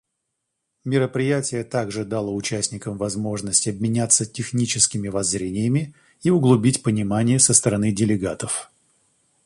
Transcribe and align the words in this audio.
Мероприятие 0.83 1.63
также 1.63 2.05
дало 2.05 2.33
участникам 2.33 2.97
возможность 2.97 3.67
обменяться 3.67 4.25
техническими 4.25 5.09
воззрениями 5.09 5.93
и 6.23 6.31
углубить 6.31 6.81
понимание 6.81 7.37
со 7.37 7.53
стороны 7.53 7.91
делегатов. 7.91 8.71